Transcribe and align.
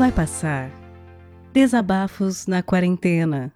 vai 0.00 0.10
passar. 0.10 0.70
Desabafos 1.52 2.46
na 2.46 2.62
quarentena. 2.62 3.52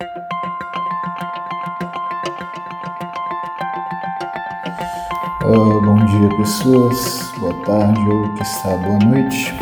Uh, 5.43 5.81
bom 5.81 6.05
dia, 6.05 6.29
pessoas. 6.37 7.33
Boa 7.39 7.55
tarde 7.65 7.99
ou 8.11 8.35
que 8.35 8.43
está 8.43 8.77
boa 8.77 8.99
noite. 8.99 9.55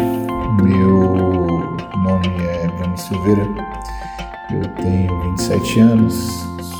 Meu 0.60 1.14
nome 2.02 2.42
é 2.42 2.66
Bruno 2.66 2.98
Silveira. 2.98 3.46
Eu 4.50 4.68
tenho 4.82 5.22
27 5.36 5.78
anos, 5.78 6.14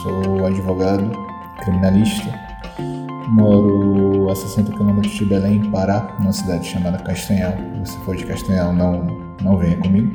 sou 0.02 0.44
advogado, 0.44 1.12
criminalista. 1.60 2.28
Moro 3.28 4.28
a 4.30 4.34
60 4.34 4.72
km 4.72 5.00
de 5.00 5.24
Belém, 5.26 5.70
Pará, 5.70 6.12
numa 6.18 6.32
cidade 6.32 6.66
chamada 6.66 6.98
Castanhal. 6.98 7.52
Se 7.84 7.92
você 7.92 8.04
for 8.04 8.16
de 8.16 8.26
Castanhal, 8.26 8.72
não, 8.72 9.31
não 9.42 9.58
venha 9.58 9.76
comigo. 9.78 10.12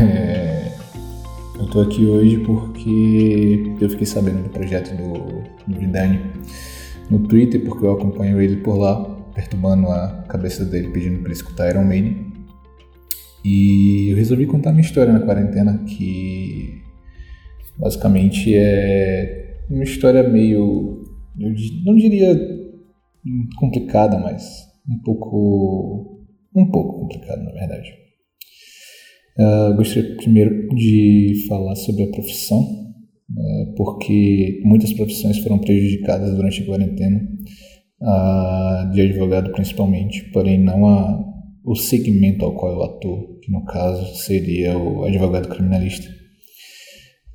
É, 0.00 0.72
eu 1.58 1.64
estou 1.64 1.82
aqui 1.82 2.06
hoje 2.06 2.38
porque 2.38 3.74
eu 3.80 3.90
fiquei 3.90 4.06
sabendo 4.06 4.44
do 4.44 4.48
projeto 4.50 4.96
do, 4.96 5.42
do 5.66 5.78
Vidani 5.78 6.20
no 7.10 7.18
Twitter, 7.20 7.62
porque 7.64 7.84
eu 7.84 7.92
acompanho 7.92 8.40
ele 8.40 8.56
por 8.58 8.76
lá, 8.78 9.04
perturbando 9.34 9.88
a 9.88 10.24
cabeça 10.28 10.64
dele, 10.64 10.88
pedindo 10.88 11.18
para 11.18 11.26
ele 11.26 11.34
escutar 11.34 11.70
Iron 11.70 11.84
Maiden. 11.84 12.28
E 13.44 14.08
eu 14.10 14.16
resolvi 14.16 14.46
contar 14.46 14.72
minha 14.72 14.82
história 14.82 15.12
na 15.12 15.20
quarentena, 15.20 15.78
que 15.86 16.82
basicamente 17.78 18.54
é 18.54 19.64
uma 19.70 19.84
história 19.84 20.28
meio, 20.28 21.04
eu 21.38 21.54
não 21.84 21.94
diria 21.94 22.38
complicada, 23.56 24.18
mas 24.18 24.66
um 24.88 24.98
pouco, 24.98 26.17
um 26.54 26.70
pouco 26.70 27.00
complicada 27.00 27.42
na 27.42 27.52
verdade. 27.52 28.08
Uh, 29.38 29.76
gostaria 29.76 30.16
primeiro 30.16 30.68
de 30.74 31.44
falar 31.46 31.76
sobre 31.76 32.02
a 32.02 32.10
profissão, 32.10 32.60
uh, 32.60 33.74
porque 33.76 34.60
muitas 34.64 34.92
profissões 34.92 35.38
foram 35.38 35.58
prejudicadas 35.58 36.34
durante 36.34 36.62
a 36.62 36.66
quarentena, 36.66 37.20
uh, 38.02 38.90
de 38.90 39.00
advogado 39.00 39.52
principalmente, 39.52 40.24
porém 40.32 40.58
não 40.58 40.88
a, 40.88 41.24
o 41.64 41.76
segmento 41.76 42.44
ao 42.44 42.56
qual 42.56 42.72
eu 42.72 42.82
atuo, 42.82 43.38
que 43.40 43.52
no 43.52 43.64
caso 43.64 44.16
seria 44.16 44.76
o 44.76 45.04
advogado 45.04 45.48
criminalista. 45.48 46.08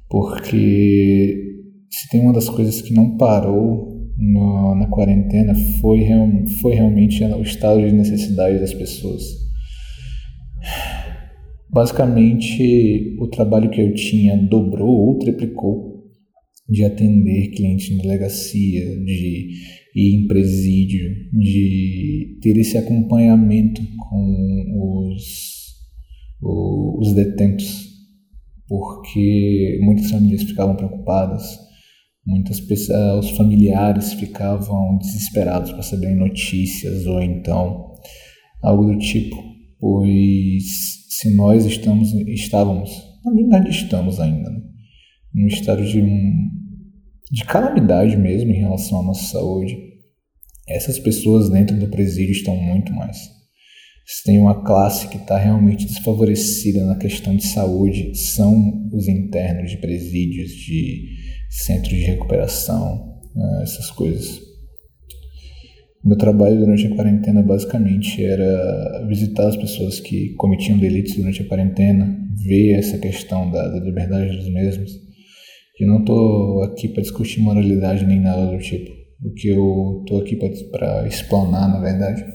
Porque 0.09 1.37
se 1.89 2.09
tem 2.09 2.19
uma 2.19 2.33
das 2.33 2.49
coisas 2.49 2.81
que 2.81 2.93
não 2.93 3.15
parou 3.15 3.92
no, 4.17 4.75
na 4.75 4.87
quarentena 4.87 5.53
foi, 5.81 5.99
real, 5.99 6.27
foi 6.61 6.75
realmente 6.75 7.23
o 7.23 7.41
estado 7.41 7.81
de 7.81 7.91
necessidade 7.91 8.59
das 8.59 8.73
pessoas. 8.73 9.23
Basicamente, 11.69 13.15
o 13.19 13.27
trabalho 13.27 13.69
que 13.71 13.81
eu 13.81 13.93
tinha 13.95 14.37
dobrou 14.37 15.07
ou 15.07 15.17
triplicou 15.17 15.93
de 16.69 16.83
atender 16.83 17.49
clientes 17.49 17.91
em 17.91 17.97
delegacia, 17.97 18.85
de 19.03 19.49
ir 19.95 20.15
em 20.15 20.27
presídio, 20.27 21.09
de 21.33 22.37
ter 22.41 22.57
esse 22.57 22.77
acompanhamento 22.77 23.81
com 23.97 25.11
os, 25.11 25.75
os 26.41 27.13
detentos, 27.13 27.89
porque 28.67 29.79
muitas 29.81 30.09
famílias 30.09 30.43
ficavam 30.43 30.75
preocupadas, 30.75 31.43
muitas 32.25 32.59
pessoas, 32.59 33.25
os 33.25 33.37
familiares 33.37 34.13
ficavam 34.13 34.97
desesperados 34.97 35.71
para 35.71 35.81
saber 35.81 36.15
notícias 36.15 37.05
ou 37.05 37.21
então 37.21 37.91
algo 38.61 38.85
do 38.85 38.97
tipo, 38.97 39.35
pois 39.79 40.63
se 41.09 41.35
nós 41.35 41.65
estamos, 41.65 42.13
estávamos, 42.27 42.91
na 43.25 43.33
verdade 43.33 43.69
estamos 43.69 44.19
ainda, 44.19 44.49
né? 44.49 44.61
em 45.35 45.43
um 45.43 45.47
estado 45.47 45.83
de, 45.83 46.01
de 47.31 47.43
calamidade 47.45 48.15
mesmo 48.15 48.51
em 48.51 48.59
relação 48.59 49.01
à 49.01 49.03
nossa 49.03 49.31
saúde, 49.31 49.77
essas 50.67 50.97
pessoas 50.97 51.49
dentro 51.49 51.77
do 51.77 51.89
presídio 51.89 52.31
estão 52.31 52.55
muito 52.55 52.93
mais. 52.93 53.17
Se 54.05 54.23
tem 54.23 54.39
uma 54.39 54.63
classe 54.63 55.07
que 55.07 55.17
está 55.17 55.37
realmente 55.37 55.85
desfavorecida 55.85 56.85
na 56.85 56.97
questão 56.97 57.35
de 57.35 57.45
saúde, 57.45 58.15
são 58.15 58.89
os 58.91 59.07
internos 59.07 59.71
de 59.71 59.77
presídios, 59.77 60.51
de 60.51 61.22
centros 61.53 61.89
de 61.89 62.03
recuperação, 62.03 63.21
né? 63.35 63.61
essas 63.63 63.91
coisas. 63.91 64.41
Meu 66.03 66.17
trabalho 66.17 66.59
durante 66.59 66.85
a 66.87 66.95
quarentena 66.95 67.41
basicamente 67.41 68.23
era 68.23 69.05
visitar 69.07 69.47
as 69.47 69.55
pessoas 69.55 69.99
que 70.01 70.33
cometiam 70.33 70.77
delitos 70.77 71.15
durante 71.15 71.41
a 71.41 71.47
quarentena, 71.47 72.19
ver 72.45 72.73
essa 72.73 72.97
questão 72.97 73.49
da, 73.49 73.69
da 73.69 73.79
liberdade 73.79 74.35
dos 74.35 74.49
mesmos. 74.49 74.91
Eu 75.79 75.87
não 75.87 75.99
estou 75.99 76.63
aqui 76.63 76.89
para 76.89 77.01
discutir 77.01 77.39
moralidade 77.39 78.05
nem 78.05 78.19
nada 78.19 78.47
do 78.47 78.57
tipo. 78.57 78.91
O 79.23 79.33
que 79.33 79.47
eu 79.47 80.01
estou 80.01 80.19
aqui 80.19 80.35
para 80.35 81.07
explanar, 81.07 81.69
na 81.69 81.79
verdade, 81.79 82.25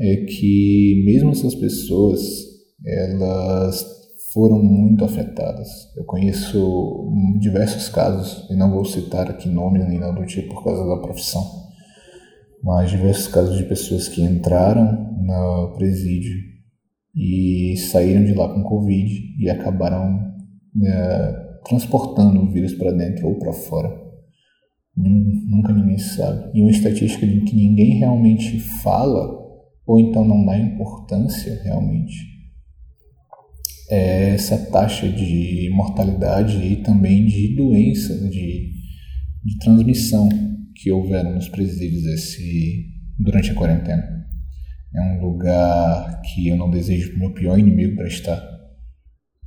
é 0.00 0.16
que 0.24 1.02
mesmo 1.04 1.30
essas 1.30 1.54
pessoas, 1.54 2.20
elas 2.86 3.95
foram 4.36 4.62
muito 4.62 5.02
afetadas. 5.02 5.90
Eu 5.96 6.04
conheço 6.04 7.10
diversos 7.40 7.88
casos, 7.88 8.46
e 8.50 8.54
não 8.54 8.70
vou 8.70 8.84
citar 8.84 9.30
aqui 9.30 9.48
nomes 9.48 9.88
nem 9.88 9.98
nada 9.98 10.20
do 10.20 10.26
tipo 10.26 10.54
por 10.54 10.62
causa 10.62 10.86
da 10.86 11.00
profissão 11.00 11.66
mas 12.66 12.90
diversos 12.90 13.28
casos 13.28 13.56
de 13.56 13.62
pessoas 13.62 14.08
que 14.08 14.20
entraram 14.20 15.14
no 15.22 15.72
presídio 15.76 16.34
e 17.14 17.76
saíram 17.76 18.24
de 18.24 18.34
lá 18.34 18.52
com 18.52 18.64
Covid 18.64 19.08
e 19.38 19.48
acabaram 19.48 20.34
é, 20.84 21.32
transportando 21.64 22.42
o 22.42 22.50
vírus 22.50 22.74
para 22.74 22.90
dentro 22.90 23.28
ou 23.28 23.38
para 23.38 23.52
fora. 23.52 23.88
Nunca 24.96 25.72
ninguém 25.72 25.98
sabe. 25.98 26.58
E 26.58 26.62
uma 26.62 26.70
estatística 26.72 27.24
de 27.24 27.42
que 27.42 27.54
ninguém 27.54 27.98
realmente 27.98 28.58
fala, 28.58 29.38
ou 29.86 30.00
então 30.00 30.24
não 30.24 30.44
dá 30.44 30.58
importância 30.58 31.62
realmente, 31.62 32.14
é 33.90 34.30
essa 34.30 34.58
taxa 34.70 35.08
de 35.08 35.70
mortalidade 35.72 36.56
e 36.56 36.76
também 36.76 37.24
de 37.26 37.54
doença, 37.54 38.14
de, 38.28 38.72
de 39.44 39.58
transmissão 39.60 40.28
que 40.74 40.90
houveram 40.90 41.34
nos 41.34 41.48
presídios 41.48 42.04
esse, 42.06 42.86
durante 43.18 43.50
a 43.50 43.54
quarentena. 43.54 44.04
É 44.94 45.00
um 45.00 45.20
lugar 45.20 46.20
que 46.22 46.48
eu 46.48 46.56
não 46.56 46.70
desejo 46.70 47.10
para 47.10 47.16
o 47.16 47.20
meu 47.20 47.34
pior 47.34 47.58
inimigo 47.58 47.96
para 47.96 48.06
estar. 48.06 48.56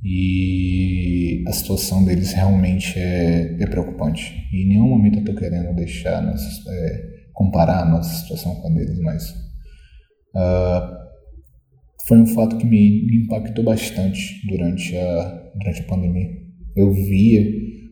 E 0.02 1.44
a 1.46 1.52
situação 1.52 2.04
deles 2.04 2.32
realmente 2.32 2.98
é, 2.98 3.56
é 3.60 3.66
preocupante. 3.66 4.32
E 4.52 4.64
em 4.64 4.68
nenhum 4.68 4.88
momento 4.88 5.16
eu 5.16 5.20
estou 5.20 5.34
querendo 5.34 5.74
deixar, 5.74 6.22
nossa, 6.22 6.70
é, 6.70 7.10
comparar 7.32 7.82
a 7.82 7.88
nossa 7.88 8.22
situação 8.22 8.54
com 8.56 8.68
a 8.68 8.70
deles, 8.74 8.98
mas 9.00 9.30
uh, 10.34 10.99
foi 12.06 12.18
um 12.18 12.26
fato 12.26 12.56
que 12.56 12.66
me, 12.66 13.24
impactou 13.24 13.64
bastante 13.64 14.40
durante 14.46 14.96
a, 14.96 15.50
durante 15.54 15.80
a 15.80 15.84
pandemia. 15.84 16.28
Eu 16.76 16.92
via 16.92 17.44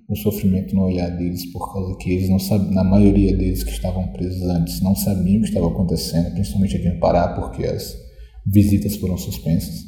o 0.08 0.16
sofrimento 0.16 0.74
no 0.74 0.84
olhar 0.84 1.10
deles 1.10 1.44
por 1.52 1.72
causa 1.72 1.96
que 1.98 2.10
eles 2.10 2.28
não 2.28 2.38
sabiam, 2.38 2.72
na 2.72 2.84
maioria 2.84 3.36
deles 3.36 3.62
que 3.62 3.70
estavam 3.70 4.08
presos 4.08 4.42
antes, 4.42 4.80
não 4.80 4.94
sabiam 4.94 5.38
o 5.38 5.42
que 5.42 5.48
estava 5.48 5.68
acontecendo, 5.68 6.32
principalmente 6.32 6.76
aqui 6.76 6.88
no 6.88 6.98
Pará, 6.98 7.34
porque 7.34 7.64
as 7.64 7.94
visitas 8.46 8.96
foram 8.96 9.16
suspensas. 9.16 9.86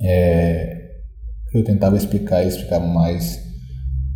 É, 0.00 0.90
eu 1.52 1.64
tentava 1.64 1.96
explicar, 1.96 2.42
eles 2.42 2.56
ficavam 2.56 2.88
mais, 2.88 3.42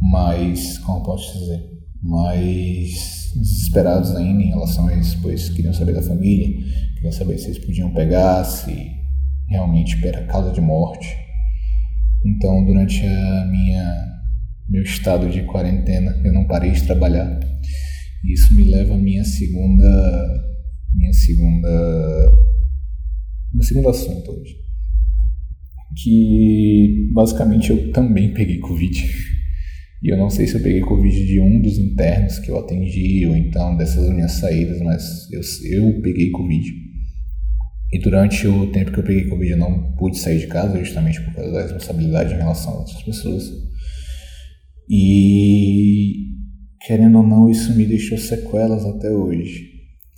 mais, 0.01 0.79
como 0.79 1.03
posso 1.03 1.39
dizer, 1.39 1.72
mais 2.03 3.33
desesperados 3.37 4.15
ainda 4.17 4.43
em 4.43 4.49
relação 4.49 4.89
a 4.89 4.95
isso, 4.97 5.19
pois 5.23 5.49
queriam 5.51 5.73
saber 5.73 5.95
da 5.95 6.03
família, 6.03 6.49
queriam 6.95 7.13
saber 7.13 7.39
se 7.39 7.47
eles 7.47 7.65
podiam 7.65 7.93
pegar, 7.93 8.45
se 8.45 8.91
realmente 9.49 10.05
era 10.07 10.27
causa 10.27 10.51
de 10.53 10.61
morte. 10.61 11.09
Então, 12.25 12.65
durante 12.65 13.05
a 13.05 13.45
minha 13.47 14.13
meu 14.69 14.83
estado 14.83 15.29
de 15.29 15.43
quarentena, 15.43 16.19
eu 16.25 16.33
não 16.33 16.47
parei 16.47 16.71
de 16.71 16.85
trabalhar. 16.85 17.39
E 18.25 18.33
isso 18.33 18.55
me 18.55 18.65
leva 18.65 18.95
à 18.95 18.99
minha 18.99 19.25
segunda 19.25 20.43
minha 20.95 21.13
segunda 21.13 21.69
meu 23.53 23.63
segundo 23.63 23.89
assunto 23.89 24.31
hoje. 24.31 24.57
Que 26.03 27.11
basicamente 27.13 27.71
eu 27.71 27.93
também 27.93 28.33
peguei 28.33 28.59
covid. 28.59 29.05
E 30.03 30.13
eu 30.13 30.17
não 30.17 30.29
sei 30.29 30.47
se 30.47 30.57
eu 30.57 30.63
peguei 30.63 30.81
covid 30.81 31.27
de 31.27 31.41
um 31.41 31.61
dos 31.61 31.79
internos 31.79 32.39
que 32.41 32.51
eu 32.51 32.59
atendi 32.59 33.25
ou 33.27 33.37
então 33.37 33.77
dessas 33.77 34.09
minhas 34.11 34.33
saídas, 34.33 34.81
mas 34.81 35.31
eu, 35.31 35.41
eu 35.71 36.03
peguei 36.03 36.31
covid. 36.31 36.69
E 37.93 37.99
durante 37.99 38.49
o 38.49 38.73
tempo 38.73 38.91
que 38.91 38.99
eu 38.99 39.05
peguei 39.05 39.29
covid 39.29 39.53
eu 39.53 39.59
não 39.59 39.95
pude 39.95 40.19
sair 40.19 40.41
de 40.41 40.49
casa 40.49 40.79
justamente 40.79 41.21
por 41.23 41.35
causa 41.35 41.53
da 41.53 41.63
responsabilidade 41.63 42.35
em 42.35 42.39
relação 42.39 42.73
a 42.73 42.79
outras 42.79 43.03
pessoas. 43.03 43.45
E, 44.95 46.35
querendo 46.85 47.19
ou 47.19 47.27
não, 47.27 47.49
isso 47.49 47.75
me 47.77 47.87
deixou 47.87 48.19
sequelas 48.19 48.85
até 48.85 49.11
hoje. 49.11 49.71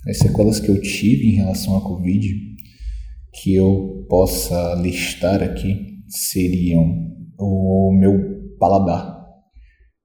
As 0.07 0.17
sequelas 0.17 0.59
que 0.59 0.69
eu 0.69 0.81
tive 0.81 1.29
em 1.29 1.35
relação 1.35 1.77
à 1.77 1.81
Covid, 1.81 2.27
que 3.33 3.53
eu 3.55 4.05
possa 4.09 4.75
listar 4.75 5.41
aqui 5.41 5.99
seriam 6.07 7.11
o 7.39 7.91
meu 7.97 8.57
paladar. 8.59 9.14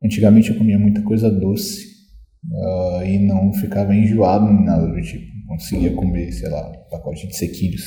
Antigamente 0.02 0.50
eu 0.50 0.56
comia 0.56 0.78
muita 0.78 1.02
coisa 1.02 1.30
doce 1.30 1.84
uh, 2.50 3.04
e 3.04 3.18
não 3.18 3.52
ficava 3.52 3.94
enjoado 3.94 4.46
nem 4.46 4.64
nada 4.64 4.86
do 4.86 5.00
tipo. 5.02 5.30
Conseguia 5.46 5.92
comer, 5.92 6.32
sei 6.32 6.48
lá, 6.48 6.70
um 6.70 6.88
pacote 6.90 7.26
de 7.26 7.36
sequilhos 7.36 7.84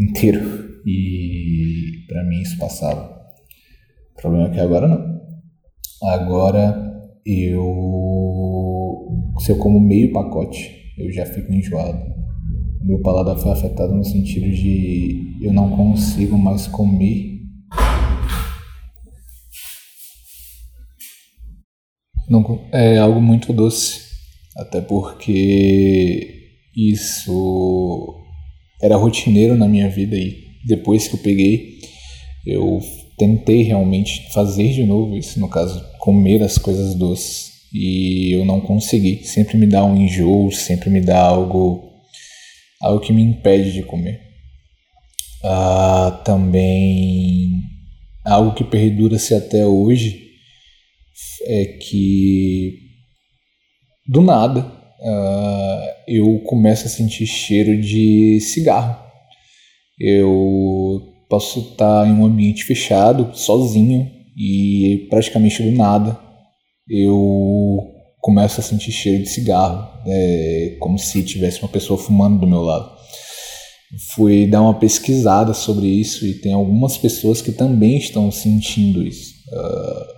inteiro 0.00 0.80
e 0.86 2.04
para 2.08 2.24
mim 2.24 2.40
isso 2.40 2.58
passava. 2.58 3.14
O 4.12 4.20
problema 4.20 4.48
é 4.48 4.50
que 4.50 4.60
agora 4.60 4.88
não. 4.88 5.20
Agora 6.02 6.92
eu 7.24 8.54
se 9.38 9.52
eu 9.52 9.58
como 9.58 9.80
meio 9.80 10.12
pacote, 10.12 10.92
eu 10.98 11.12
já 11.12 11.26
fico 11.26 11.52
enjoado. 11.52 12.14
Meu 12.82 13.00
paladar 13.00 13.38
foi 13.38 13.52
afetado 13.52 13.94
no 13.94 14.04
sentido 14.04 14.50
de 14.50 15.38
eu 15.40 15.52
não 15.52 15.70
consigo 15.76 16.36
mais 16.36 16.66
comer 16.66 17.33
não, 22.28 22.68
é 22.72 22.98
algo 22.98 23.20
muito 23.20 23.52
doce, 23.52 24.00
até 24.56 24.80
porque 24.80 26.50
isso 26.76 28.14
era 28.82 28.96
rotineiro 28.96 29.56
na 29.56 29.68
minha 29.68 29.88
vida 29.88 30.16
e 30.16 30.44
depois 30.66 31.08
que 31.08 31.14
eu 31.16 31.20
peguei, 31.20 31.78
eu 32.46 32.80
tentei 33.18 33.62
realmente 33.62 34.32
fazer 34.32 34.72
de 34.72 34.84
novo 34.84 35.16
isso, 35.16 35.38
no 35.38 35.48
caso, 35.48 35.84
comer 35.98 36.42
as 36.42 36.58
coisas 36.58 36.94
doces. 36.94 37.52
E 37.72 38.32
eu 38.32 38.44
não 38.44 38.60
consegui. 38.60 39.24
Sempre 39.24 39.58
me 39.58 39.66
dá 39.66 39.84
um 39.84 39.96
enjoo, 39.96 40.50
sempre 40.52 40.90
me 40.90 41.00
dá 41.00 41.20
algo, 41.20 41.90
algo 42.80 43.00
que 43.00 43.12
me 43.12 43.22
impede 43.22 43.72
de 43.72 43.82
comer. 43.82 44.20
Ah, 45.42 46.22
também 46.24 47.50
algo 48.24 48.54
que 48.54 48.64
perdura-se 48.64 49.34
até 49.34 49.66
hoje 49.66 50.23
é 51.46 51.64
que 51.64 52.78
do 54.06 54.22
nada 54.22 54.60
uh, 54.60 55.94
eu 56.06 56.40
começo 56.40 56.86
a 56.86 56.90
sentir 56.90 57.26
cheiro 57.26 57.80
de 57.80 58.40
cigarro. 58.40 59.02
Eu 59.98 61.00
posso 61.28 61.60
estar 61.60 62.06
em 62.06 62.12
um 62.12 62.26
ambiente 62.26 62.64
fechado, 62.64 63.30
sozinho, 63.34 64.10
e 64.36 65.06
praticamente 65.08 65.62
do 65.62 65.72
nada 65.72 66.18
eu 66.88 67.90
começo 68.20 68.60
a 68.60 68.62
sentir 68.62 68.92
cheiro 68.92 69.22
de 69.22 69.28
cigarro, 69.28 69.88
é, 70.06 70.76
como 70.80 70.98
se 70.98 71.22
tivesse 71.22 71.60
uma 71.60 71.68
pessoa 71.68 71.98
fumando 71.98 72.40
do 72.40 72.46
meu 72.46 72.62
lado. 72.62 72.92
Fui 74.14 74.46
dar 74.46 74.62
uma 74.62 74.78
pesquisada 74.78 75.54
sobre 75.54 75.86
isso 75.86 76.26
e 76.26 76.34
tem 76.34 76.52
algumas 76.52 76.96
pessoas 76.96 77.40
que 77.40 77.52
também 77.52 77.96
estão 77.96 78.30
sentindo 78.30 79.02
isso. 79.02 79.34
Uh, 79.52 80.13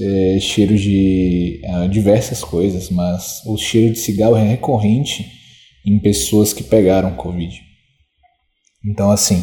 é, 0.00 0.38
cheiro 0.40 0.76
de 0.76 1.60
uh, 1.64 1.88
diversas 1.88 2.42
coisas, 2.42 2.90
mas 2.90 3.42
o 3.46 3.56
cheiro 3.56 3.92
de 3.92 3.98
cigarro 3.98 4.36
é 4.36 4.42
recorrente 4.42 5.26
em 5.86 5.98
pessoas 5.98 6.52
que 6.52 6.62
pegaram 6.62 7.16
Covid. 7.16 7.60
Então, 8.84 9.10
assim, 9.10 9.40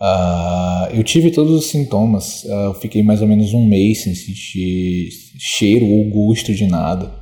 uh, 0.00 0.90
eu 0.92 1.02
tive 1.02 1.30
todos 1.30 1.52
os 1.52 1.66
sintomas, 1.66 2.44
uh, 2.44 2.66
eu 2.66 2.74
fiquei 2.74 3.02
mais 3.02 3.22
ou 3.22 3.28
menos 3.28 3.54
um 3.54 3.64
mês 3.64 4.02
sem 4.02 4.14
sentir 4.14 5.08
cheiro 5.38 5.86
ou 5.86 6.10
gosto 6.10 6.54
de 6.54 6.66
nada. 6.66 7.12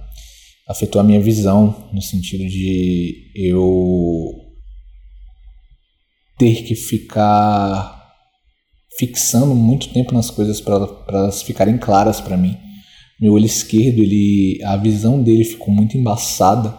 Afetou 0.68 1.00
a 1.00 1.04
minha 1.04 1.20
visão, 1.20 1.90
no 1.92 2.00
sentido 2.00 2.46
de 2.46 3.30
eu 3.34 4.32
ter 6.38 6.62
que 6.62 6.74
ficar 6.74 8.01
fixando 8.98 9.54
muito 9.54 9.88
tempo 9.88 10.14
nas 10.14 10.30
coisas 10.30 10.60
para 10.60 10.88
elas 11.08 11.42
ficarem 11.42 11.78
claras 11.78 12.20
para 12.20 12.36
mim. 12.36 12.56
Meu 13.20 13.34
olho 13.34 13.46
esquerdo, 13.46 14.00
ele, 14.00 14.60
a 14.64 14.76
visão 14.76 15.22
dele 15.22 15.44
ficou 15.44 15.72
muito 15.72 15.96
embaçada 15.96 16.76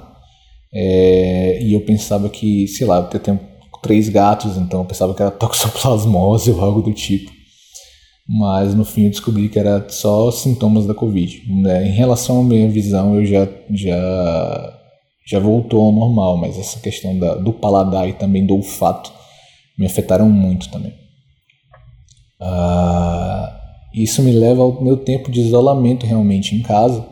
é, 0.74 1.60
e 1.62 1.74
eu 1.74 1.82
pensava 1.82 2.30
que, 2.30 2.68
sei 2.68 2.88
lá, 2.88 3.10
eu 3.14 3.20
tenho 3.20 3.40
três 3.82 4.10
gatos, 4.10 4.58
então 4.58 4.80
eu 4.80 4.86
pensava 4.86 5.14
que 5.14 5.22
era 5.22 5.32
toxoplasmose 5.32 6.52
ou 6.52 6.62
algo 6.62 6.82
do 6.82 6.94
tipo. 6.94 7.32
Mas 8.28 8.74
no 8.74 8.86
fim 8.86 9.04
eu 9.04 9.10
descobri 9.10 9.50
que 9.50 9.60
era 9.60 9.86
só 9.90 10.32
sintomas 10.32 10.86
da 10.86 10.94
Covid. 10.94 11.44
Né? 11.62 11.88
Em 11.90 11.92
relação 11.92 12.40
à 12.40 12.44
minha 12.44 12.70
visão, 12.70 13.16
eu 13.16 13.26
já, 13.26 13.48
já, 13.70 14.80
já 15.28 15.40
voltou 15.40 15.82
ao 15.82 15.92
normal, 15.92 16.38
mas 16.38 16.58
essa 16.58 16.80
questão 16.80 17.20
da, 17.20 17.36
do 17.36 17.52
paladar 17.52 18.08
e 18.08 18.14
também 18.14 18.46
do 18.46 18.56
olfato 18.56 19.12
me 19.78 19.86
afetaram 19.86 20.30
muito 20.30 20.70
também. 20.70 21.03
Uh, 22.44 23.48
isso 23.94 24.22
me 24.22 24.34
leva 24.34 24.62
ao 24.62 24.84
meu 24.84 24.98
tempo 24.98 25.32
de 25.32 25.40
isolamento 25.40 26.06
realmente 26.06 26.54
em 26.54 26.62
casa, 26.62 27.08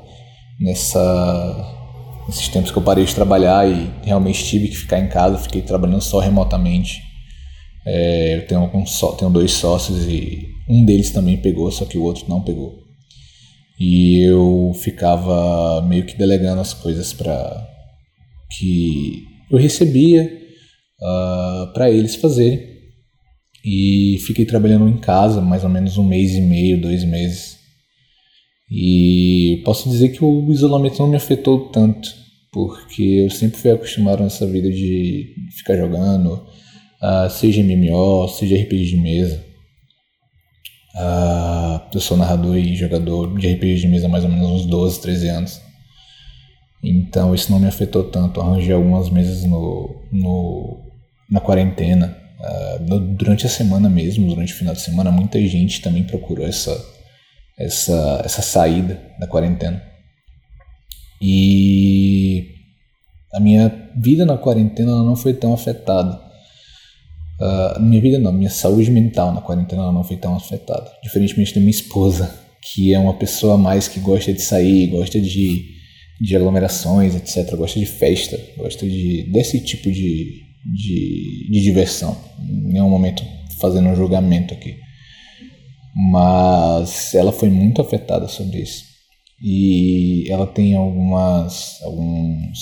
nessa, 0.59 2.21
nesses 2.27 2.49
tempos 2.49 2.69
que 2.69 2.77
eu 2.77 2.83
parei 2.83 3.05
de 3.05 3.15
trabalhar 3.15 3.69
e 3.69 3.89
realmente 4.03 4.43
tive 4.43 4.67
que 4.67 4.75
ficar 4.75 4.99
em 4.99 5.07
casa, 5.07 5.37
fiquei 5.37 5.61
trabalhando 5.61 6.01
só 6.01 6.19
remotamente. 6.19 7.01
É, 7.85 8.35
eu 8.35 8.47
tenho, 8.47 8.69
um 8.75 8.85
só, 8.85 9.13
tenho 9.13 9.31
dois 9.31 9.51
sócios 9.53 10.05
e 10.05 10.49
um 10.67 10.83
deles 10.83 11.11
também 11.11 11.37
pegou, 11.37 11.71
só 11.71 11.85
que 11.85 11.97
o 11.97 12.03
outro 12.03 12.25
não 12.27 12.41
pegou. 12.41 12.81
E 13.79 14.19
eu 14.19 14.73
ficava 14.75 15.81
meio 15.83 16.05
que 16.05 16.17
delegando 16.17 16.61
as 16.61 16.73
coisas 16.73 17.13
para 17.13 17.67
que 18.57 19.23
eu 19.49 19.57
recebia 19.57 20.23
uh, 21.01 21.05
ah, 21.05 21.71
para 21.73 21.89
eles 21.89 22.15
fazerem 22.15 22.70
e 23.63 24.17
fiquei 24.25 24.45
trabalhando 24.45 24.87
em 24.87 24.97
casa 24.97 25.41
mais 25.41 25.63
ou 25.63 25.69
menos 25.69 25.97
um 25.97 26.03
mês 26.03 26.31
e 26.31 26.41
meio, 26.41 26.81
dois 26.81 27.03
meses. 27.03 27.59
E 28.69 29.61
posso 29.65 29.89
dizer 29.89 30.09
que 30.09 30.23
o 30.23 30.51
isolamento 30.51 30.99
não 30.99 31.07
me 31.07 31.17
afetou 31.17 31.69
tanto, 31.69 32.09
porque 32.51 33.03
eu 33.25 33.29
sempre 33.29 33.57
fui 33.57 33.71
acostumado 33.71 34.23
nessa 34.23 34.47
vida 34.47 34.69
de 34.69 35.35
ficar 35.57 35.75
jogando, 35.77 36.33
uh, 36.33 37.29
seja 37.29 37.61
MMO, 37.61 38.27
seja 38.29 38.55
RPG 38.55 38.85
de 38.85 38.97
mesa. 38.97 39.45
Uh, 40.95 41.81
eu 41.93 41.99
sou 41.99 42.17
narrador 42.17 42.57
e 42.57 42.75
jogador 42.75 43.37
de 43.37 43.53
RPG 43.53 43.75
de 43.75 43.87
mesa 43.87 44.07
há 44.07 44.09
mais 44.09 44.23
ou 44.23 44.29
menos 44.29 44.47
uns 44.49 44.65
12, 44.65 45.01
13 45.01 45.27
anos. 45.27 45.61
Então 46.83 47.35
isso 47.35 47.51
não 47.51 47.59
me 47.59 47.67
afetou 47.67 48.05
tanto. 48.05 48.41
Arranjei 48.41 48.73
algumas 48.73 49.09
mesas 49.09 49.43
no, 49.43 50.01
no, 50.11 50.79
na 51.29 51.39
quarentena 51.39 52.20
Uh, 52.41 52.99
durante 52.99 53.45
a 53.45 53.49
semana 53.49 53.87
mesmo, 53.87 54.27
durante 54.27 54.53
o 54.53 54.57
final 54.57 54.73
de 54.73 54.81
semana, 54.81 55.11
muita 55.11 55.39
gente 55.45 55.79
também 55.81 56.03
procurou 56.03 56.45
essa, 56.45 56.75
essa, 57.57 58.21
essa 58.25 58.41
saída 58.41 58.99
da 59.19 59.27
quarentena. 59.27 59.81
E 61.21 62.47
a 63.31 63.39
minha 63.39 63.71
vida 63.95 64.25
na 64.25 64.37
quarentena 64.37 65.03
não 65.03 65.15
foi 65.15 65.35
tão 65.35 65.53
afetada. 65.53 66.19
Uh, 67.39 67.79
minha 67.79 68.01
vida 68.01 68.17
não, 68.17 68.31
minha 68.31 68.49
saúde 68.49 68.89
mental 68.89 69.31
na 69.31 69.41
quarentena 69.41 69.91
não 69.91 70.03
foi 70.03 70.17
tão 70.17 70.35
afetada. 70.35 70.91
Diferentemente 71.03 71.53
da 71.53 71.59
minha 71.59 71.69
esposa, 71.69 72.33
que 72.61 72.93
é 72.93 72.97
uma 72.97 73.13
pessoa 73.13 73.55
mais 73.55 73.87
que 73.87 73.99
gosta 73.99 74.33
de 74.33 74.41
sair, 74.41 74.87
gosta 74.87 75.21
de, 75.21 75.63
de 76.19 76.35
aglomerações, 76.35 77.15
etc. 77.15 77.55
Gosta 77.55 77.79
de 77.79 77.85
festa, 77.85 78.39
gosta 78.57 78.87
de, 78.87 79.29
desse 79.31 79.59
tipo 79.59 79.91
de, 79.91 80.41
de, 80.65 81.49
de 81.51 81.61
diversão. 81.61 82.17
Em 82.39 82.73
nenhum 82.73 82.89
momento 82.89 83.23
fazendo 83.59 83.89
um 83.89 83.95
julgamento 83.95 84.53
aqui. 84.53 84.77
Mas 86.11 87.13
ela 87.13 87.31
foi 87.31 87.49
muito 87.49 87.81
afetada 87.81 88.27
sobre 88.27 88.59
isso. 88.59 88.83
E 89.43 90.29
ela 90.29 90.47
tem 90.47 90.75
algumas, 90.75 91.81
alguns 91.83 92.59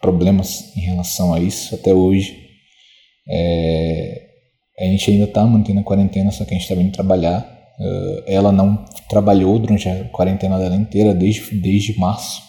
problemas 0.00 0.76
em 0.76 0.80
relação 0.80 1.34
a 1.34 1.40
isso 1.40 1.74
até 1.74 1.92
hoje. 1.92 2.36
É, 3.28 4.28
a 4.78 4.84
gente 4.84 5.10
ainda 5.10 5.24
está 5.24 5.44
mantendo 5.44 5.80
a 5.80 5.84
quarentena, 5.84 6.30
só 6.30 6.44
que 6.44 6.50
a 6.50 6.54
gente 6.54 6.62
está 6.62 6.74
vindo 6.74 6.92
trabalhar. 6.92 7.56
Uh, 7.80 8.22
ela 8.26 8.50
não 8.50 8.84
trabalhou 9.08 9.58
durante 9.58 9.88
a 9.88 10.04
quarentena 10.06 10.58
dela 10.58 10.74
inteira, 10.74 11.14
desde, 11.14 11.54
desde 11.60 11.98
março, 11.98 12.42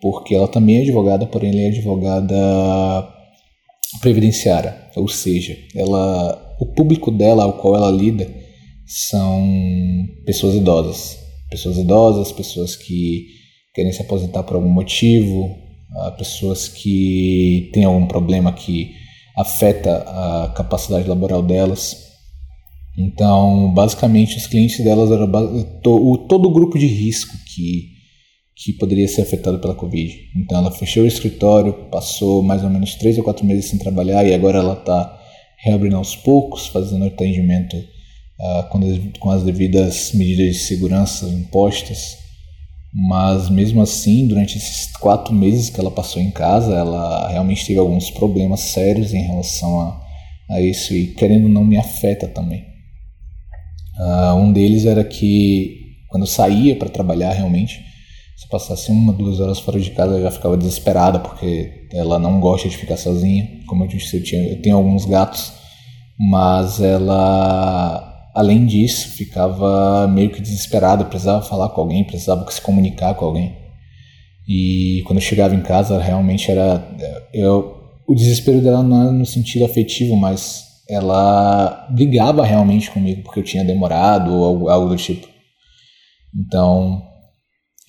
porque 0.00 0.34
ela 0.34 0.46
também 0.46 0.78
é 0.78 0.82
advogada, 0.82 1.26
porém 1.26 1.50
ela 1.50 1.60
é 1.60 1.68
advogada 1.68 3.19
previdenciária, 3.98 4.88
ou 4.96 5.08
seja, 5.08 5.56
ela, 5.74 6.56
o 6.60 6.66
público 6.66 7.10
dela 7.10 7.44
ao 7.44 7.54
qual 7.54 7.76
ela 7.76 7.90
lida 7.90 8.30
são 8.86 9.48
pessoas 10.24 10.54
idosas, 10.54 11.18
pessoas 11.50 11.76
idosas, 11.76 12.32
pessoas 12.32 12.76
que 12.76 13.26
querem 13.74 13.92
se 13.92 14.02
aposentar 14.02 14.42
por 14.42 14.56
algum 14.56 14.68
motivo, 14.68 15.56
ah, 15.96 16.12
pessoas 16.12 16.68
que 16.68 17.70
têm 17.72 17.84
algum 17.84 18.06
problema 18.06 18.52
que 18.52 18.92
afeta 19.36 20.04
a 20.06 20.52
capacidade 20.56 21.08
laboral 21.08 21.42
delas. 21.42 22.08
Então, 22.98 23.72
basicamente, 23.72 24.36
os 24.36 24.46
clientes 24.46 24.84
delas 24.84 25.10
eram 25.10 25.30
todo 25.82 26.46
o 26.46 26.52
grupo 26.52 26.78
de 26.78 26.86
risco 26.86 27.36
que 27.54 27.99
que 28.62 28.74
poderia 28.74 29.08
ser 29.08 29.22
afetado 29.22 29.58
pela 29.58 29.74
Covid. 29.74 30.14
Então 30.36 30.58
ela 30.58 30.70
fechou 30.70 31.04
o 31.04 31.06
escritório, 31.06 31.72
passou 31.90 32.42
mais 32.42 32.62
ou 32.62 32.68
menos 32.68 32.94
três 32.94 33.16
ou 33.16 33.24
quatro 33.24 33.44
meses 33.46 33.70
sem 33.70 33.78
trabalhar 33.78 34.26
e 34.26 34.34
agora 34.34 34.58
ela 34.58 34.74
está 34.74 35.18
reabrindo 35.56 35.96
aos 35.96 36.14
poucos, 36.14 36.66
fazendo 36.66 37.06
atendimento 37.06 37.74
uh, 37.76 38.68
com, 38.68 38.80
com 39.18 39.30
as 39.30 39.42
devidas 39.42 40.12
medidas 40.12 40.56
de 40.56 40.60
segurança 40.60 41.26
impostas. 41.26 42.18
Mas 42.92 43.48
mesmo 43.48 43.80
assim, 43.80 44.26
durante 44.26 44.58
esses 44.58 44.94
quatro 44.96 45.32
meses 45.32 45.70
que 45.70 45.80
ela 45.80 45.90
passou 45.90 46.20
em 46.20 46.30
casa, 46.30 46.74
ela 46.74 47.30
realmente 47.30 47.64
teve 47.64 47.78
alguns 47.78 48.10
problemas 48.10 48.60
sérios 48.60 49.14
em 49.14 49.22
relação 49.22 49.80
a, 49.80 50.02
a 50.50 50.60
isso 50.60 50.92
e 50.92 51.06
querendo 51.14 51.48
não 51.48 51.64
me 51.64 51.78
afeta 51.78 52.28
também. 52.28 52.62
Uh, 53.98 54.34
um 54.34 54.52
deles 54.52 54.84
era 54.84 55.02
que 55.02 55.96
quando 56.08 56.26
saía 56.26 56.76
para 56.76 56.88
trabalhar 56.90 57.32
realmente, 57.32 57.89
se 58.40 58.48
passasse 58.48 58.90
uma, 58.90 59.12
duas 59.12 59.38
horas 59.38 59.60
fora 59.60 59.78
de 59.78 59.90
casa, 59.90 60.14
eu 60.14 60.22
já 60.22 60.30
ficava 60.30 60.56
desesperada 60.56 61.18
porque 61.18 61.88
ela 61.92 62.18
não 62.18 62.40
gosta 62.40 62.70
de 62.70 62.76
ficar 62.76 62.96
sozinha. 62.96 63.46
Como 63.66 63.84
eu 63.84 63.88
disse, 63.88 64.16
eu, 64.16 64.22
tinha, 64.22 64.42
eu 64.42 64.62
tenho 64.62 64.76
alguns 64.76 65.04
gatos, 65.04 65.52
mas 66.18 66.80
ela 66.80 68.06
além 68.34 68.64
disso, 68.64 69.08
ficava 69.08 70.08
meio 70.08 70.30
que 70.30 70.40
desesperada, 70.40 71.04
precisava 71.04 71.42
falar 71.42 71.68
com 71.68 71.82
alguém, 71.82 72.02
precisava 72.02 72.50
se 72.50 72.62
comunicar 72.62 73.14
com 73.14 73.26
alguém. 73.26 73.54
E 74.48 75.02
quando 75.06 75.18
eu 75.18 75.24
chegava 75.24 75.54
em 75.54 75.60
casa, 75.60 76.00
realmente 76.00 76.50
era. 76.50 76.82
Eu, 77.34 77.78
o 78.08 78.14
desespero 78.14 78.62
dela 78.62 78.82
não 78.82 79.02
era 79.02 79.12
no 79.12 79.26
sentido 79.26 79.66
afetivo, 79.66 80.16
mas 80.16 80.64
ela 80.88 81.88
brigava 81.90 82.42
realmente 82.42 82.90
comigo 82.90 83.22
porque 83.22 83.40
eu 83.40 83.44
tinha 83.44 83.64
demorado 83.64 84.34
ou 84.34 84.44
algo, 84.44 84.68
algo 84.70 84.88
do 84.88 84.96
tipo. 84.96 85.28
Então, 86.34 87.09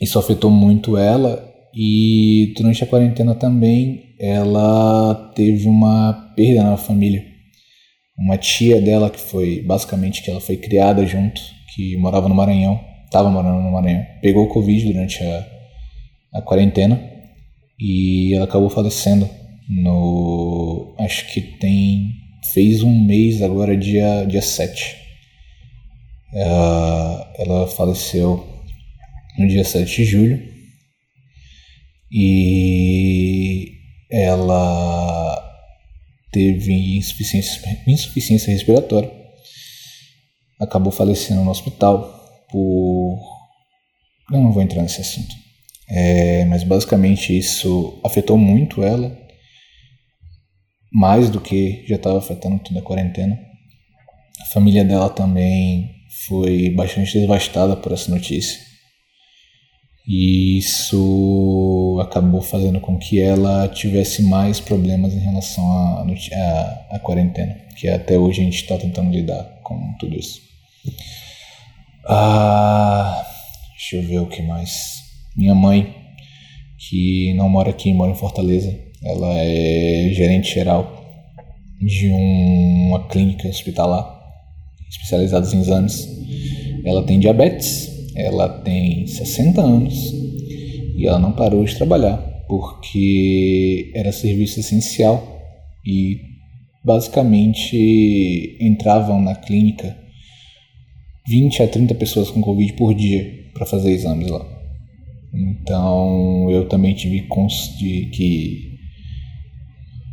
isso 0.01 0.17
afetou 0.17 0.49
muito 0.49 0.97
ela. 0.97 1.47
E 1.73 2.53
durante 2.57 2.83
a 2.83 2.87
quarentena 2.87 3.33
também, 3.35 4.15
ela 4.19 5.31
teve 5.35 5.67
uma 5.67 6.33
perda 6.35 6.63
na 6.63 6.77
família 6.77 7.31
uma 8.21 8.37
tia 8.37 8.79
dela 8.79 9.09
que 9.09 9.19
foi 9.19 9.61
basicamente 9.61 10.21
que 10.21 10.29
ela 10.29 10.39
foi 10.39 10.55
criada 10.55 11.05
junto, 11.05 11.41
que 11.73 11.97
morava 11.97 12.29
no 12.29 12.35
Maranhão, 12.35 12.79
estava 13.05 13.29
morando 13.29 13.61
no 13.63 13.71
Maranhão, 13.71 14.05
pegou 14.21 14.47
Covid 14.47 14.93
durante 14.93 15.23
a, 15.23 15.47
a 16.35 16.41
quarentena 16.41 17.01
e 17.79 18.35
ela 18.35 18.45
acabou 18.45 18.69
falecendo 18.69 19.27
no. 19.67 20.95
Acho 20.99 21.33
que 21.33 21.41
tem. 21.41 22.21
Fez 22.53 22.81
um 22.81 23.05
mês 23.05 23.41
agora, 23.41 23.77
dia, 23.77 24.25
dia 24.25 24.41
7. 24.41 24.97
Ela, 26.33 27.33
ela 27.37 27.67
faleceu 27.67 28.47
no 29.41 29.47
dia 29.47 29.63
7 29.63 29.95
de 29.95 30.05
julho. 30.05 30.41
E 32.11 33.71
ela 34.11 35.51
teve 36.31 36.97
insuficiência, 36.97 37.61
insuficiência 37.87 38.51
respiratória, 38.51 39.11
acabou 40.59 40.91
falecendo 40.91 41.43
no 41.43 41.51
hospital 41.51 42.45
por. 42.49 43.19
Eu 44.31 44.39
não 44.39 44.51
vou 44.51 44.61
entrar 44.61 44.81
nesse 44.81 45.01
assunto. 45.01 45.35
É, 45.89 46.45
mas 46.45 46.63
basicamente 46.63 47.37
isso 47.37 47.99
afetou 48.05 48.37
muito 48.37 48.81
ela, 48.81 49.17
mais 50.91 51.29
do 51.29 51.41
que 51.41 51.85
já 51.87 51.97
estava 51.97 52.17
afetando 52.17 52.59
toda 52.59 52.79
a 52.79 52.83
quarentena. 52.83 53.37
A 54.41 54.45
família 54.45 54.85
dela 54.85 55.09
também 55.09 55.93
foi 56.27 56.69
bastante 56.69 57.19
devastada 57.19 57.75
por 57.75 57.91
essa 57.91 58.09
notícia. 58.09 58.70
E 60.07 60.57
isso 60.57 61.99
acabou 62.01 62.41
fazendo 62.41 62.79
com 62.79 62.97
que 62.97 63.21
ela 63.21 63.67
tivesse 63.67 64.23
mais 64.23 64.59
problemas 64.59 65.13
em 65.13 65.19
relação 65.19 65.71
à, 65.71 66.05
à, 66.33 66.95
à 66.95 66.99
quarentena, 66.99 67.55
que 67.77 67.87
até 67.87 68.17
hoje 68.17 68.41
a 68.41 68.43
gente 68.43 68.61
está 68.61 68.77
tentando 68.77 69.11
lidar 69.11 69.43
com 69.63 69.93
tudo 69.99 70.17
isso. 70.17 70.41
Ah, 72.05 73.23
deixa 73.71 73.97
eu 73.97 74.03
ver 74.03 74.19
o 74.19 74.27
que 74.27 74.41
mais. 74.41 75.01
Minha 75.35 75.53
mãe, 75.53 75.95
que 76.77 77.33
não 77.35 77.47
mora 77.47 77.69
aqui, 77.69 77.93
mora 77.93 78.11
em 78.11 78.15
Fortaleza, 78.15 78.77
ela 79.03 79.33
é 79.37 80.09
gerente 80.13 80.53
geral 80.53 80.99
de 81.79 82.09
uma 82.09 83.07
clínica 83.07 83.47
hospitalar 83.47 84.19
especializada 84.89 85.47
em 85.55 85.59
exames. 85.59 86.07
Ela 86.83 87.03
tem 87.03 87.19
diabetes 87.19 87.90
ela 88.15 88.49
tem 88.49 89.07
60 89.07 89.61
anos 89.61 90.13
e 90.95 91.07
ela 91.07 91.19
não 91.19 91.31
parou 91.31 91.63
de 91.63 91.75
trabalhar 91.75 92.17
porque 92.47 93.91
era 93.95 94.11
serviço 94.11 94.59
essencial 94.59 95.39
e 95.85 96.19
basicamente 96.83 98.57
entravam 98.59 99.21
na 99.21 99.35
clínica 99.35 99.97
20 101.27 101.63
a 101.63 101.67
30 101.67 101.95
pessoas 101.95 102.29
com 102.29 102.41
Covid 102.41 102.73
por 102.73 102.93
dia 102.93 103.49
para 103.53 103.65
fazer 103.65 103.91
exames 103.91 104.29
lá. 104.29 104.45
Então 105.33 106.49
eu 106.51 106.67
também 106.67 106.93
tive 106.93 107.27
que 107.79 108.79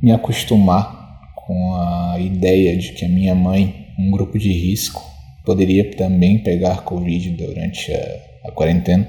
me 0.00 0.12
acostumar 0.12 0.97
com 1.35 1.75
a 1.75 2.21
ideia 2.21 2.76
de 2.76 2.93
que 2.93 3.05
a 3.05 3.09
minha 3.09 3.35
mãe, 3.35 3.88
um 3.99 4.11
grupo 4.11 4.38
de 4.38 4.52
risco, 4.52 5.02
poderia 5.49 5.90
também 5.93 6.43
pegar 6.43 6.85
Covid 6.85 7.31
durante 7.31 7.90
a, 7.90 8.49
a 8.49 8.52
quarentena. 8.52 9.09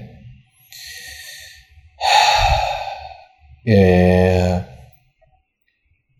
É, 3.67 4.63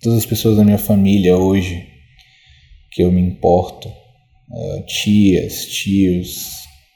todas 0.02 0.20
as 0.20 0.26
pessoas 0.26 0.58
da 0.58 0.66
minha 0.66 0.78
família 0.78 1.38
hoje 1.38 1.88
que 2.92 3.02
eu 3.02 3.14
me 3.14 3.22
importo, 3.22 3.88
uh, 3.88 4.86
tias, 4.88 5.68
tios, 5.68 6.48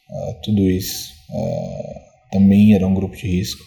uh, 0.10 0.42
tudo 0.44 0.70
isso, 0.70 1.14
uh, 1.30 2.00
também 2.30 2.76
era 2.76 2.86
um 2.86 2.94
grupo 2.94 3.16
de 3.16 3.26
risco. 3.26 3.64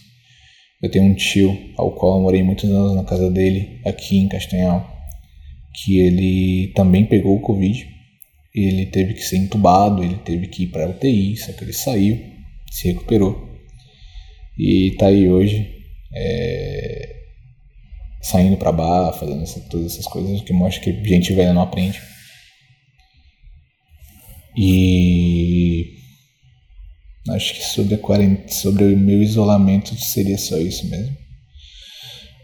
Eu 0.83 0.91
tenho 0.91 1.07
um 1.07 1.15
tio 1.15 1.59
ao 1.79 1.93
qual 1.93 2.19
eu 2.19 2.23
morei 2.25 2.43
muitos 2.43 2.69
anos 2.69 2.95
na 2.95 3.05
casa 3.05 3.31
dele, 3.31 3.81
aqui 3.87 4.19
em 4.19 4.29
Castanhal, 4.29 4.87
que 5.73 5.99
ele 5.99 6.73
também 6.75 7.07
pegou 7.07 7.37
o 7.37 7.41
Covid 7.41 7.96
ele 8.65 8.87
teve 8.87 9.15
que 9.15 9.23
ser 9.23 9.37
entubado, 9.37 10.03
ele 10.03 10.17
teve 10.17 10.47
que 10.49 10.65
ir 10.65 10.69
para 10.69 10.89
UTI, 10.89 11.37
só 11.37 11.53
que 11.53 11.65
ele 11.65 11.73
saiu, 11.73 12.19
se 12.71 12.89
recuperou 12.89 13.47
e 14.59 14.89
está 14.89 15.09
aí 15.09 15.29
hoje 15.29 15.85
é, 16.15 17.17
saindo 18.23 18.57
para 18.57 18.73
bar, 18.73 19.13
fazendo 19.13 19.43
essa, 19.43 19.61
todas 19.69 19.93
essas 19.93 20.07
coisas, 20.07 20.41
que 20.41 20.53
mostra 20.53 20.83
que 20.83 21.05
gente 21.05 21.35
velha 21.35 21.53
não 21.53 21.63
aprende. 21.63 22.01
E 24.57 25.95
acho 27.31 27.55
que 27.55 27.63
sobre, 27.63 28.01
sobre 28.49 28.85
o 28.85 28.99
meu 28.99 29.23
isolamento 29.23 29.95
seria 29.97 30.39
só 30.39 30.57
isso 30.59 30.89
mesmo. 30.89 31.15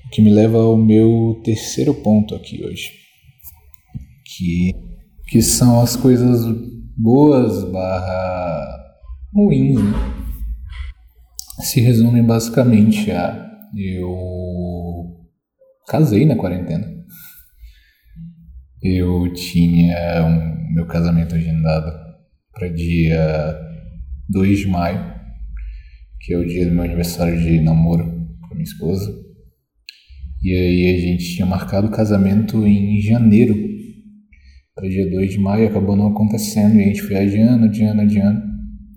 O 0.06 0.10
que 0.10 0.20
me 0.20 0.30
leva 0.30 0.58
ao 0.58 0.76
meu 0.76 1.40
terceiro 1.42 1.94
ponto 1.94 2.34
aqui 2.34 2.62
hoje, 2.62 2.92
que 4.26 4.91
que 5.32 5.40
são 5.40 5.80
as 5.80 5.96
coisas 5.96 6.44
boas 6.94 7.64
barra 7.72 8.66
ruins, 9.34 9.82
né? 9.82 9.90
se 11.60 11.80
resumem 11.80 12.22
basicamente 12.22 13.10
a 13.10 13.50
eu 13.74 14.12
casei 15.88 16.26
na 16.26 16.36
quarentena. 16.36 16.86
Eu 18.82 19.32
tinha 19.32 20.22
um, 20.26 20.74
meu 20.74 20.86
casamento 20.86 21.34
agendado 21.34 21.90
para 22.52 22.68
dia 22.68 23.58
2 24.28 24.58
de 24.58 24.66
maio, 24.66 25.14
que 26.20 26.34
é 26.34 26.36
o 26.36 26.46
dia 26.46 26.66
do 26.66 26.74
meu 26.74 26.84
aniversário 26.84 27.40
de 27.40 27.58
namoro 27.58 28.04
com 28.42 28.54
minha 28.54 28.64
esposa. 28.64 29.10
E 30.42 30.54
aí 30.54 30.94
a 30.94 31.00
gente 31.00 31.36
tinha 31.36 31.46
marcado 31.46 31.86
o 31.86 31.90
casamento 31.90 32.66
em 32.66 33.00
janeiro 33.00 33.72
para 34.74 34.88
dia 34.88 35.08
2 35.10 35.32
de 35.32 35.38
maio, 35.38 35.68
acabou 35.68 35.96
não 35.96 36.08
acontecendo 36.08 36.76
e 36.76 36.82
a 36.82 36.86
gente 36.86 37.02
foi 37.02 37.16
adiando, 37.16 37.66
adiando, 37.66 38.00
adiando. 38.00 38.42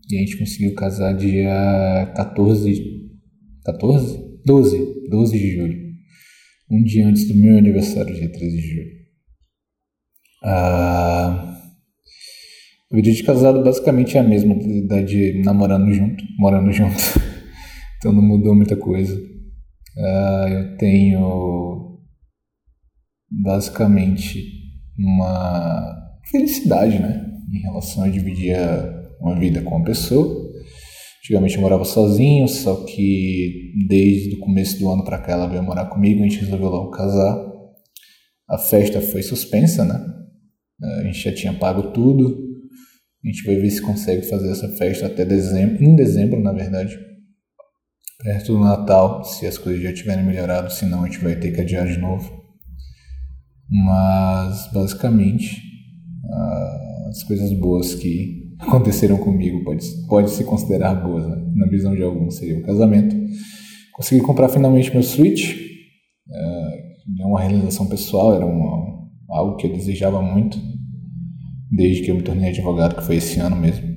E 0.10 0.18
a 0.18 0.20
gente 0.20 0.38
conseguiu 0.38 0.74
casar 0.76 1.14
dia 1.14 2.14
14, 2.16 3.12
14? 3.64 4.26
12, 4.46 5.10
12 5.10 5.38
de 5.38 5.56
julho. 5.56 5.86
Um 6.70 6.84
dia 6.84 7.08
antes 7.08 7.28
do 7.28 7.36
meu 7.36 7.58
aniversário, 7.58 8.14
dia 8.14 8.32
13 8.32 8.56
de 8.56 8.62
julho. 8.62 8.96
Ah, 10.44 11.58
a 12.92 12.96
vida 12.96 13.12
de 13.12 13.24
casado 13.24 13.64
basicamente 13.64 14.16
é 14.16 14.20
a 14.20 14.24
mesma 14.24 14.56
da 14.88 15.02
de 15.02 15.42
namorando 15.44 15.92
junto, 15.92 16.24
morando 16.38 16.72
junto. 16.72 16.96
então 17.98 18.14
não 18.14 18.22
mudou 18.22 18.56
muita 18.56 18.78
coisa. 18.78 19.20
Ah, 19.98 20.48
eu 20.50 20.78
tenho 20.78 22.00
basicamente 23.30 24.65
uma 24.98 25.96
felicidade, 26.30 27.00
né? 27.00 27.26
Em 27.54 27.60
relação 27.62 28.04
a 28.04 28.10
dividir 28.10 28.58
uma 29.20 29.38
vida 29.40 29.62
com 29.62 29.76
uma 29.76 29.86
pessoa. 29.86 30.46
Antigamente 31.20 31.56
eu 31.56 31.62
morava 31.62 31.86
sozinho, 31.86 32.48
só 32.48 32.86
que 32.86 33.74
desde 33.88 34.36
o 34.36 34.40
começo 34.40 34.78
do 34.80 34.90
ano 34.92 35.04
para 35.04 35.18
cá 35.18 35.34
ela 35.34 35.48
veio 35.48 35.64
morar 35.64 35.86
comigo, 35.86 36.22
a 36.22 36.24
gente 36.24 36.40
resolveu 36.40 36.70
logo 36.70 36.92
casar. 36.92 37.52
A 38.48 38.58
festa 38.58 39.02
foi 39.02 39.24
suspensa, 39.24 39.84
né? 39.84 40.06
A 41.00 41.04
gente 41.04 41.20
já 41.20 41.34
tinha 41.34 41.54
pago 41.54 41.92
tudo. 41.92 42.46
A 43.24 43.28
gente 43.28 43.44
vai 43.44 43.56
ver 43.56 43.72
se 43.72 43.82
consegue 43.82 44.22
fazer 44.28 44.52
essa 44.52 44.70
festa 44.78 45.08
até 45.08 45.26
dezembro, 45.26 45.84
em 45.84 45.96
dezembro, 45.96 46.40
na 46.40 46.52
verdade, 46.52 46.96
perto 48.24 48.54
do 48.54 48.60
Natal, 48.60 49.24
se 49.24 49.48
as 49.48 49.58
coisas 49.58 49.82
já 49.82 49.92
tiverem 49.92 50.24
melhorado, 50.24 50.72
senão 50.72 51.04
a 51.04 51.08
gente 51.08 51.18
vai 51.18 51.36
ter 51.36 51.52
que 51.52 51.62
adiar 51.62 51.88
de 51.88 51.98
novo. 51.98 52.45
Mas, 53.70 54.70
basicamente, 54.72 55.62
as 57.10 57.24
coisas 57.24 57.52
boas 57.54 57.96
que 57.96 58.54
aconteceram 58.60 59.18
comigo 59.18 59.64
pode, 59.64 59.86
pode 60.08 60.30
se 60.32 60.44
considerar 60.44 60.96
boas, 60.96 61.28
né? 61.28 61.36
na 61.56 61.68
visão 61.68 61.96
de 61.96 62.04
alguns 62.04 62.38
seria 62.38 62.60
o 62.60 62.64
casamento. 62.64 63.16
Consegui 63.94 64.22
comprar 64.22 64.50
finalmente 64.50 64.92
meu 64.92 65.04
Switch, 65.04 65.56
é 67.20 67.26
uma 67.26 67.42
realização 67.42 67.88
pessoal, 67.88 68.36
era 68.36 68.46
uma, 68.46 69.08
algo 69.30 69.56
que 69.58 69.68
eu 69.68 69.74
desejava 69.74 70.22
muito 70.22 70.60
desde 71.72 72.04
que 72.04 72.12
eu 72.12 72.16
me 72.16 72.22
tornei 72.22 72.50
advogado, 72.50 72.96
que 72.96 73.04
foi 73.04 73.18
esse 73.18 73.40
ano 73.40 73.56
mesmo. 73.56 73.96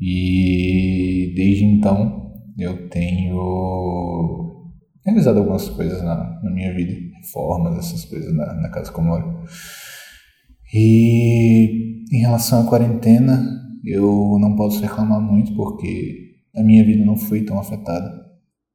E 0.00 1.32
desde 1.36 1.64
então 1.64 2.32
eu 2.58 2.88
tenho 2.88 4.72
realizado 5.04 5.38
algumas 5.38 5.68
coisas 5.68 6.02
na, 6.02 6.40
na 6.42 6.50
minha 6.50 6.74
vida, 6.74 6.94
reformas, 7.24 7.78
essas 7.78 8.04
coisas 8.04 8.34
na, 8.34 8.54
na 8.54 8.70
casa 8.70 8.92
que 8.92 8.98
eu 8.98 9.04
moro. 9.04 9.44
E 10.72 12.04
em 12.12 12.20
relação 12.20 12.62
à 12.62 12.68
quarentena, 12.68 13.42
eu 13.84 14.38
não 14.40 14.56
posso 14.56 14.80
reclamar 14.80 15.20
muito 15.20 15.54
porque 15.54 16.34
a 16.54 16.62
minha 16.62 16.84
vida 16.84 17.04
não 17.04 17.16
foi 17.16 17.44
tão 17.44 17.58
afetada 17.58 18.10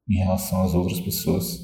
em 0.10 0.18
relação 0.18 0.64
às 0.64 0.74
outras 0.74 1.00
pessoas. 1.00 1.56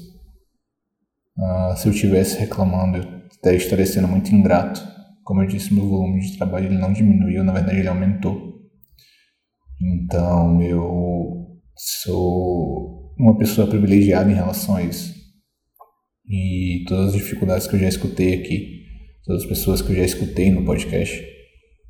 Uh, 1.38 1.76
se 1.76 1.86
eu 1.86 1.92
estivesse 1.92 2.38
reclamando, 2.38 2.98
eu 2.98 3.04
até 3.38 3.54
estaria 3.54 3.86
sendo 3.86 4.08
muito 4.08 4.34
ingrato 4.34 4.96
como 5.26 5.42
eu 5.42 5.48
disse, 5.48 5.74
meu 5.74 5.88
volume 5.88 6.20
de 6.20 6.38
trabalho 6.38 6.66
ele 6.66 6.78
não 6.78 6.92
diminuiu, 6.92 7.42
na 7.42 7.52
verdade 7.52 7.80
ele 7.80 7.88
aumentou. 7.88 8.62
Então 9.82 10.62
eu 10.62 11.58
sou 11.76 13.12
uma 13.18 13.36
pessoa 13.36 13.66
privilegiada 13.66 14.30
em 14.30 14.36
relação 14.36 14.76
a 14.76 14.82
isso. 14.82 15.15
E 16.28 16.84
todas 16.88 17.14
as 17.14 17.20
dificuldades 17.20 17.66
que 17.66 17.76
eu 17.76 17.80
já 17.80 17.88
escutei 17.88 18.34
aqui, 18.34 18.84
todas 19.24 19.42
as 19.42 19.48
pessoas 19.48 19.80
que 19.80 19.92
eu 19.92 19.96
já 19.96 20.04
escutei 20.04 20.50
no 20.50 20.64
podcast 20.64 21.24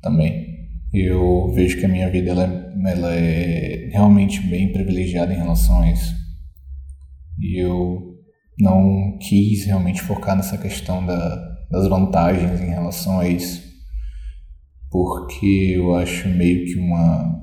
também, 0.01 0.47
eu 0.93 1.51
vejo 1.53 1.77
que 1.79 1.85
a 1.85 1.89
minha 1.89 2.09
vida 2.09 2.31
ela, 2.31 2.43
é, 2.43 2.91
ela 2.91 3.13
é 3.13 3.89
realmente 3.91 4.39
bem 4.41 4.71
privilegiada 4.71 5.33
em 5.33 5.37
relação 5.37 5.81
a 5.81 5.91
isso. 5.91 6.15
E 7.39 7.61
eu 7.61 8.15
não 8.59 9.17
quis 9.19 9.65
realmente 9.65 10.01
focar 10.01 10.35
nessa 10.35 10.57
questão 10.57 11.05
da, 11.05 11.35
das 11.69 11.87
vantagens 11.87 12.61
em 12.61 12.69
relação 12.69 13.19
a 13.19 13.27
isso, 13.27 13.61
porque 14.89 15.73
eu 15.75 15.95
acho 15.95 16.27
meio 16.29 16.65
que 16.65 16.79
uma. 16.79 17.37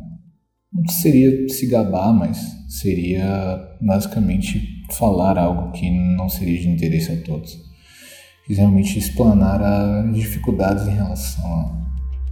Não 0.73 0.89
seria 0.89 1.49
se 1.49 1.69
gabar, 1.69 2.13
mas 2.13 2.39
seria 2.69 3.77
basicamente 3.81 4.74
falar 4.93 5.39
algo 5.39 5.73
que 5.73 5.91
não 5.91 6.29
seria 6.29 6.61
de 6.61 6.69
interesse 6.69 7.13
a 7.13 7.23
todos. 7.23 7.59
Quis 8.47 8.59
realmente 8.59 8.99
explanar 8.99 9.63
as 9.63 10.15
dificuldades 10.15 10.87
em 10.87 10.95
relação 10.95 11.83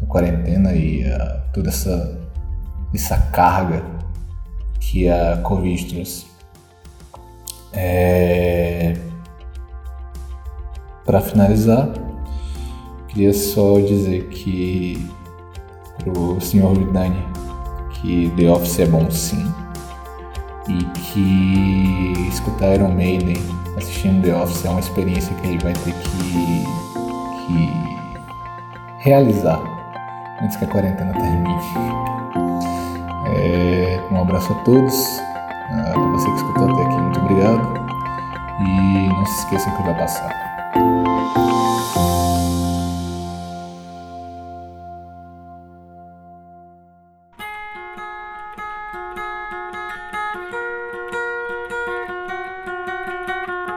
à 0.02 0.06
quarentena 0.06 0.73
e 0.75 1.04
a 1.04 1.26
toda 1.54 1.71
essa, 1.71 2.21
essa 2.94 3.16
carga 3.16 3.82
que 4.78 5.09
a 5.09 5.38
Covid 5.38 5.87
trouxe. 5.87 6.26
É, 7.73 8.95
para 11.06 11.21
finalizar, 11.21 11.88
queria 13.08 13.32
só 13.32 13.80
dizer 13.80 14.28
que 14.28 15.08
pro 15.99 16.38
senhor 16.41 16.76
Vidani 16.76 17.23
que 17.95 18.30
The 18.36 18.50
Office 18.50 18.80
é 18.80 18.86
bom 18.86 19.10
sim 19.10 19.61
e 20.68 20.84
que 20.84 22.28
escutar 22.28 22.75
Iron 22.75 22.90
Maiden 22.90 23.36
assistindo 23.76 24.22
The 24.22 24.34
Office 24.34 24.64
é 24.64 24.70
uma 24.70 24.80
experiência 24.80 25.34
que 25.36 25.46
ele 25.46 25.58
vai 25.58 25.72
ter 25.72 25.92
que, 25.92 26.64
que 27.46 27.82
realizar 28.98 29.60
antes 30.42 30.56
que 30.56 30.64
a 30.64 30.68
quarentena 30.68 31.12
termine. 31.12 31.52
É, 33.34 34.00
um 34.10 34.20
abraço 34.20 34.52
a 34.52 34.56
todos, 34.64 34.94
a 34.94 35.98
você 36.12 36.28
que 36.30 36.36
escutou 36.36 36.70
até 36.70 36.82
aqui, 36.82 36.96
muito 36.96 37.20
obrigado 37.20 37.82
e 38.60 39.08
não 39.08 39.26
se 39.26 39.38
esqueçam 39.44 39.76
que 39.76 39.82
vai 39.82 39.98
passar. 39.98 41.51